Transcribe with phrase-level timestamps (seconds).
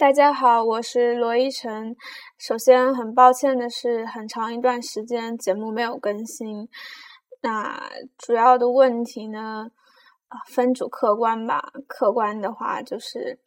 [0.00, 1.94] 大家好，我是罗一晨。
[2.38, 6.66] 首先，很抱歉的是，很长一段时间节目没有更新。
[7.42, 7.78] 那
[8.16, 9.70] 主要的问题呢，
[10.28, 11.70] 啊，分主客观吧。
[11.86, 13.38] 客观的话，就是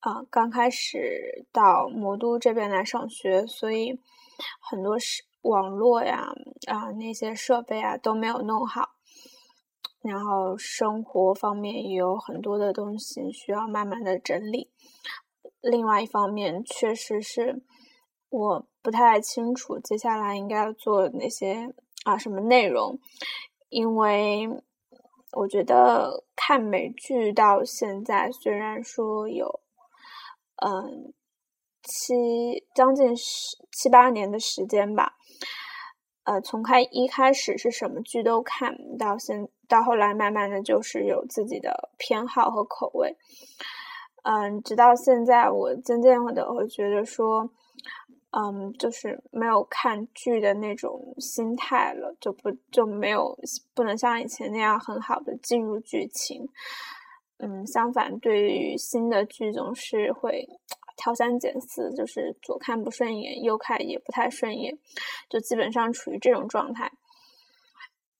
[0.00, 3.98] 啊，刚开始到魔都这边来上学，所以
[4.60, 6.30] 很多是网络呀，
[6.66, 8.90] 啊，那些设备啊都没有弄好。
[10.02, 14.68] 然后生活方面也有很多的东西需要慢慢的整理。
[15.62, 17.62] 另外一方面，确实是
[18.28, 21.72] 我不太清楚接下来应该做哪些
[22.04, 22.98] 啊什么内容，
[23.68, 24.48] 因为
[25.32, 29.60] 我觉得看美剧到现在虽然说有
[30.56, 31.14] 嗯
[31.82, 35.14] 七将近十七八年的时间吧，
[36.24, 43.16] 呃，从开一开始是什么剧都看到现到后来慢慢的就是有自己的偏好和口味。
[44.24, 47.50] 嗯，直到现在，我渐渐的会觉得说，
[48.30, 53.36] 嗯，就是没有看剧的那种心态了，就不就没有
[53.74, 56.48] 不能像以前那样很好的进入剧情。
[57.38, 60.48] 嗯，相反，对于新的剧总是会
[60.96, 64.78] 挑三拣四，就是左看不顺眼，右看也不太顺眼，
[65.28, 66.92] 就基本上处于这种状态。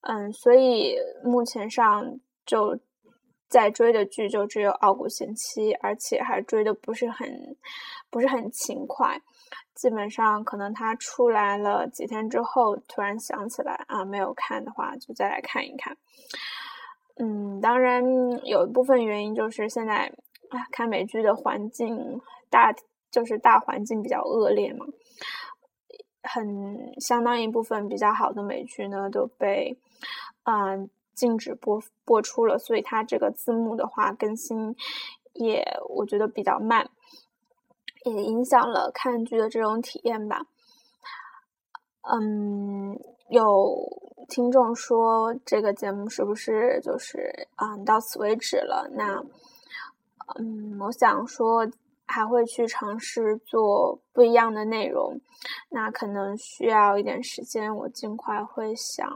[0.00, 2.76] 嗯，所以目前上就。
[3.52, 7.54] 在追的剧就只有《傲骨贤妻》，而且还追的不是很，
[8.08, 9.20] 不是很勤快。
[9.74, 15.94] 基本上可能它出来了几天之后，突然想起来啊，没有看的话，就再来看一看。
[17.16, 18.02] 嗯，当然
[18.46, 20.10] 有一部分原因就是现在
[20.48, 22.74] 啊，看美剧的环境大，
[23.10, 24.86] 就是大环境比较恶劣嘛。
[26.22, 29.76] 很相当一部分比较好的美剧呢，都被
[30.44, 30.88] 嗯。
[31.14, 34.74] 禁止播播出了，所以它这个字幕的话更新
[35.34, 36.90] 也我觉得比较慢，
[38.04, 40.46] 也影响了看剧的这种体验吧。
[42.02, 43.88] 嗯，有
[44.28, 48.90] 听众说这个节目是不是就是嗯到此为止了？
[48.92, 49.22] 那
[50.38, 51.70] 嗯，我想说
[52.06, 55.20] 还会去尝试做不一样的内容，
[55.70, 59.08] 那可能需要一点时间，我尽快会想。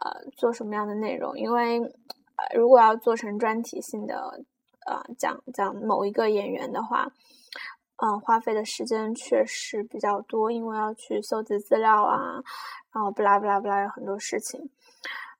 [0.00, 1.36] 呃，做什么样的内容？
[1.36, 4.44] 因为，呃，如果要做成专题性的，
[4.86, 7.10] 呃，讲讲某一个演员的话，
[7.96, 12.40] 嗯，花费的时间确实比较多，因为要去搜集资料啊，
[12.92, 14.70] 然后不拉不拉不拉有很多事情，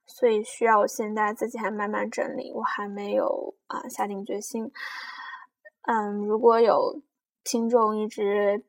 [0.06, 4.72] 所以需要我现在自己还慢慢整理，我还没有啊下定决心。
[5.82, 7.00] 嗯，如果有
[7.44, 8.64] 听众一直。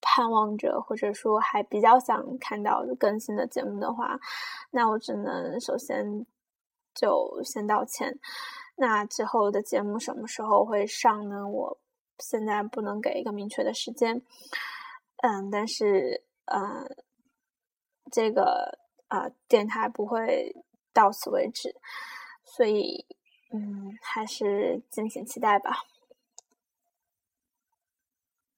[0.00, 4.18] 盼望着，或者说还比较想看到更新的节目的话，
[4.70, 6.26] 那我只能首先
[6.94, 8.18] 就先道歉。
[8.76, 11.46] 那之后的节目什么时候会上呢？
[11.46, 11.78] 我
[12.18, 14.22] 现在不能给一个明确的时间。
[15.18, 16.96] 嗯，但是嗯，
[18.10, 18.78] 这个
[19.08, 20.54] 啊电台不会
[20.94, 21.74] 到此为止，
[22.42, 23.04] 所以
[23.52, 25.84] 嗯，还是敬请期待吧。